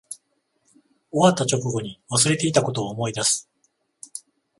[1.11, 3.47] 終わった直後に忘れていたことを思い出す